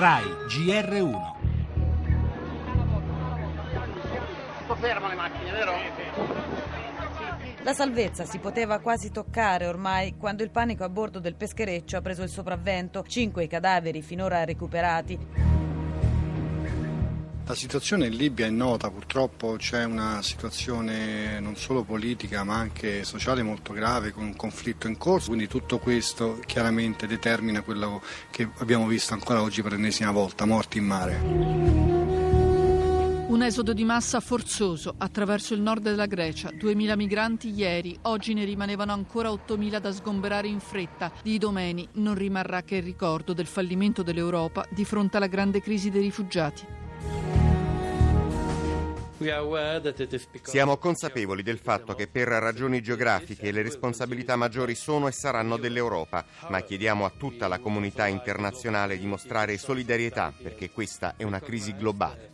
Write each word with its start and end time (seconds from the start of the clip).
RAI 0.00 0.24
GR1. 0.48 1.12
ferma 4.76 5.08
le 5.08 5.14
macchine, 5.14 5.50
vero? 5.50 5.72
La 7.60 7.74
salvezza 7.74 8.24
si 8.24 8.38
poteva 8.38 8.78
quasi 8.78 9.10
toccare 9.10 9.66
ormai 9.66 10.16
quando 10.16 10.42
il 10.42 10.48
panico 10.48 10.84
a 10.84 10.88
bordo 10.88 11.18
del 11.18 11.34
peschereccio 11.34 11.98
ha 11.98 12.00
preso 12.00 12.22
il 12.22 12.30
sopravvento, 12.30 13.04
cinque 13.06 13.44
i 13.44 13.46
cadaveri 13.46 14.00
finora 14.00 14.42
recuperati. 14.42 15.49
La 17.50 17.56
situazione 17.56 18.06
in 18.06 18.14
Libia 18.14 18.46
è 18.46 18.48
nota, 18.48 18.92
purtroppo 18.92 19.56
c'è 19.56 19.82
una 19.82 20.22
situazione 20.22 21.40
non 21.40 21.56
solo 21.56 21.82
politica 21.82 22.44
ma 22.44 22.54
anche 22.54 23.02
sociale 23.02 23.42
molto 23.42 23.72
grave 23.72 24.12
con 24.12 24.22
un 24.22 24.36
conflitto 24.36 24.86
in 24.86 24.96
corso, 24.96 25.30
quindi 25.30 25.48
tutto 25.48 25.80
questo 25.80 26.38
chiaramente 26.46 27.08
determina 27.08 27.62
quello 27.62 28.02
che 28.30 28.48
abbiamo 28.58 28.86
visto 28.86 29.14
ancora 29.14 29.42
oggi 29.42 29.62
per 29.62 29.72
l'ennesima 29.72 30.12
volta, 30.12 30.44
morti 30.44 30.78
in 30.78 30.84
mare. 30.84 31.18
Un 33.26 33.42
esodo 33.42 33.72
di 33.72 33.82
massa 33.82 34.20
forzoso 34.20 34.94
attraverso 34.96 35.52
il 35.52 35.60
nord 35.60 35.82
della 35.82 36.06
Grecia. 36.06 36.50
2.000 36.50 36.94
migranti 36.94 37.50
ieri, 37.52 37.98
oggi 38.02 38.32
ne 38.32 38.44
rimanevano 38.44 38.92
ancora 38.92 39.28
8.000 39.28 39.80
da 39.80 39.90
sgomberare 39.92 40.46
in 40.46 40.60
fretta. 40.60 41.10
Di 41.20 41.36
domeni 41.36 41.88
non 41.94 42.14
rimarrà 42.14 42.62
che 42.62 42.76
il 42.76 42.84
ricordo 42.84 43.32
del 43.32 43.46
fallimento 43.46 44.04
dell'Europa 44.04 44.64
di 44.70 44.84
fronte 44.84 45.16
alla 45.16 45.26
grande 45.26 45.60
crisi 45.60 45.90
dei 45.90 46.02
rifugiati. 46.02 46.78
Siamo 50.42 50.78
consapevoli 50.78 51.42
del 51.42 51.58
fatto 51.58 51.94
che 51.94 52.06
per 52.06 52.28
ragioni 52.28 52.80
geografiche 52.80 53.52
le 53.52 53.62
responsabilità 53.62 54.36
maggiori 54.36 54.74
sono 54.74 55.08
e 55.08 55.12
saranno 55.12 55.58
dell'Europa, 55.58 56.24
ma 56.48 56.60
chiediamo 56.62 57.04
a 57.04 57.12
tutta 57.16 57.46
la 57.46 57.58
comunità 57.58 58.06
internazionale 58.06 58.98
di 58.98 59.06
mostrare 59.06 59.58
solidarietà 59.58 60.32
perché 60.42 60.70
questa 60.70 61.14
è 61.16 61.24
una 61.24 61.40
crisi 61.40 61.74
globale. 61.76 62.30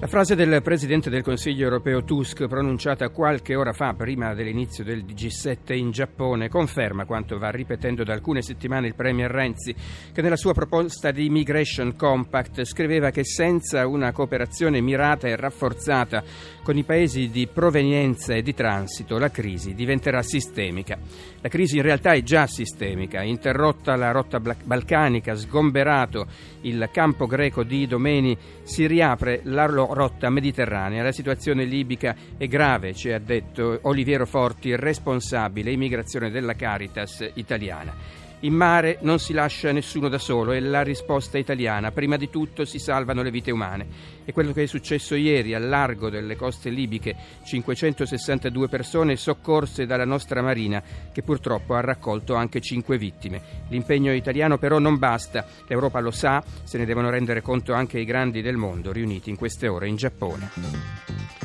La 0.00 0.06
frase 0.06 0.36
del 0.36 0.62
Presidente 0.62 1.10
del 1.10 1.24
Consiglio 1.24 1.64
europeo 1.64 2.04
Tusk, 2.04 2.46
pronunciata 2.46 3.08
qualche 3.08 3.56
ora 3.56 3.72
fa 3.72 3.94
prima 3.94 4.32
dell'inizio 4.32 4.84
del 4.84 5.04
G7 5.04 5.72
in 5.72 5.90
Giappone, 5.90 6.48
conferma 6.48 7.04
quanto 7.04 7.36
va 7.36 7.50
ripetendo 7.50 8.04
da 8.04 8.12
alcune 8.12 8.40
settimane 8.40 8.86
il 8.86 8.94
Premier 8.94 9.28
Renzi, 9.28 9.74
che 10.12 10.22
nella 10.22 10.36
sua 10.36 10.54
proposta 10.54 11.10
di 11.10 11.28
Migration 11.28 11.96
Compact 11.96 12.62
scriveva 12.62 13.10
che 13.10 13.24
senza 13.24 13.88
una 13.88 14.12
cooperazione 14.12 14.80
mirata 14.80 15.26
e 15.26 15.34
rafforzata 15.34 16.22
con 16.62 16.76
i 16.76 16.84
paesi 16.84 17.28
di 17.30 17.48
provenienza 17.48 18.34
e 18.34 18.42
di 18.42 18.54
transito 18.54 19.18
la 19.18 19.32
crisi 19.32 19.74
diventerà 19.74 20.22
sistemica. 20.22 20.96
La 21.40 21.48
crisi 21.48 21.76
in 21.76 21.82
realtà 21.82 22.12
è 22.12 22.22
già 22.22 22.46
sistemica, 22.46 23.22
interrotta 23.22 23.96
la 23.96 24.12
rotta 24.12 24.38
balcanica, 24.38 25.34
sgomberato 25.34 26.26
il 26.62 26.88
campo 26.92 27.26
greco 27.26 27.64
di 27.64 27.86
Domeni, 27.86 28.36
si 28.62 28.86
riapre 28.86 29.40
la 29.44 29.66
rotta 29.92 30.30
mediterranea. 30.30 31.02
La 31.02 31.12
situazione 31.12 31.64
libica 31.64 32.14
è 32.36 32.46
grave, 32.46 32.94
ci 32.94 33.10
ha 33.10 33.18
detto 33.18 33.78
Oliviero 33.82 34.26
Forti, 34.26 34.74
responsabile 34.76 35.70
immigrazione 35.70 36.30
della 36.30 36.54
Caritas 36.54 37.30
italiana. 37.34 38.26
In 38.42 38.54
mare 38.54 38.98
non 39.00 39.18
si 39.18 39.32
lascia 39.32 39.72
nessuno 39.72 40.08
da 40.08 40.18
solo, 40.18 40.52
è 40.52 40.60
la 40.60 40.82
risposta 40.82 41.38
italiana. 41.38 41.90
Prima 41.90 42.16
di 42.16 42.30
tutto 42.30 42.64
si 42.64 42.78
salvano 42.78 43.22
le 43.22 43.32
vite 43.32 43.50
umane. 43.50 43.86
E 44.24 44.32
quello 44.32 44.52
che 44.52 44.62
è 44.62 44.66
successo 44.66 45.16
ieri 45.16 45.54
al 45.54 45.66
largo 45.66 46.08
delle 46.08 46.36
coste 46.36 46.70
libiche, 46.70 47.16
562 47.44 48.68
persone 48.68 49.16
soccorse 49.16 49.86
dalla 49.86 50.04
nostra 50.04 50.40
marina, 50.40 50.80
che 51.12 51.22
purtroppo 51.24 51.74
ha 51.74 51.80
raccolto 51.80 52.36
anche 52.36 52.60
5 52.60 52.96
vittime. 52.96 53.42
L'impegno 53.70 54.12
italiano 54.12 54.56
però 54.56 54.78
non 54.78 54.98
basta, 54.98 55.44
l'Europa 55.66 55.98
lo 55.98 56.12
sa, 56.12 56.40
se 56.62 56.78
ne 56.78 56.84
devono 56.84 57.10
rendere 57.10 57.42
conto 57.42 57.72
anche 57.72 57.98
i 57.98 58.04
grandi 58.04 58.40
del 58.40 58.56
mondo 58.56 58.92
riuniti 58.92 59.30
in 59.30 59.36
queste 59.36 59.66
ore 59.66 59.88
in 59.88 59.96
Giappone. 59.96 61.37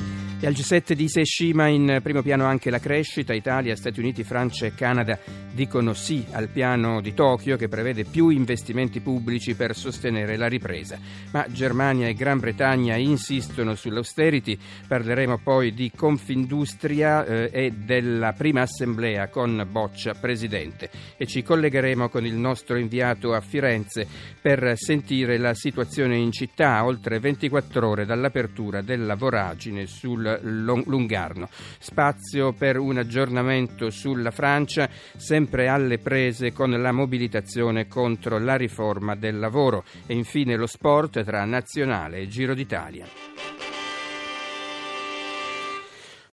E 0.43 0.45
al 0.45 0.51
G7 0.51 0.91
di 0.91 1.07
Seshima 1.07 1.67
in 1.67 2.01
primo 2.03 2.21
piano 2.21 2.43
anche 2.43 2.69
la 2.69 2.79
crescita. 2.79 3.33
Italia, 3.33 3.77
Stati 3.77 4.01
Uniti, 4.01 4.25
Francia 4.25 4.65
e 4.65 4.75
Canada 4.75 5.17
dicono 5.53 5.93
sì 5.93 6.25
al 6.31 6.49
piano 6.49 6.99
di 6.99 7.13
Tokyo 7.13 7.55
che 7.55 7.69
prevede 7.69 8.03
più 8.03 8.27
investimenti 8.27 8.99
pubblici 8.99 9.55
per 9.55 9.73
sostenere 9.73 10.35
la 10.35 10.47
ripresa. 10.47 10.99
Ma 11.31 11.45
Germania 11.47 12.09
e 12.09 12.13
Gran 12.13 12.39
Bretagna 12.39 12.97
insistono 12.97 13.73
sull'austerity. 13.73 14.57
Parleremo 14.85 15.39
poi 15.41 15.73
di 15.73 15.89
Confindustria 15.95 17.23
eh, 17.23 17.49
e 17.49 17.71
della 17.71 18.33
prima 18.33 18.63
assemblea 18.63 19.29
con 19.29 19.65
Boccia 19.71 20.13
presidente. 20.13 20.89
E 21.15 21.25
ci 21.25 21.41
collegheremo 21.41 22.09
con 22.09 22.25
il 22.25 22.35
nostro 22.35 22.75
inviato 22.75 23.33
a 23.33 23.39
Firenze 23.39 24.05
per 24.41 24.73
sentire 24.75 25.37
la 25.37 25.53
situazione 25.53 26.17
in 26.17 26.33
città 26.33 26.83
oltre 26.83 27.19
24 27.19 27.87
ore 27.87 28.05
dall'apertura 28.05 28.81
della 28.81 29.15
voragine 29.15 29.85
sul 29.85 30.31
Lungarno. 30.41 31.49
Spazio 31.79 32.53
per 32.53 32.77
un 32.77 32.97
aggiornamento 32.97 33.89
sulla 33.89 34.31
Francia, 34.31 34.89
sempre 35.15 35.67
alle 35.67 35.99
prese 35.99 36.51
con 36.51 36.71
la 36.71 36.91
mobilitazione 36.91 37.87
contro 37.87 38.39
la 38.39 38.55
riforma 38.55 39.15
del 39.15 39.39
lavoro 39.39 39.83
e 40.05 40.13
infine 40.13 40.55
lo 40.55 40.67
sport 40.67 41.23
tra 41.23 41.45
nazionale 41.45 42.19
e 42.19 42.27
Giro 42.27 42.53
d'Italia. 42.53 43.32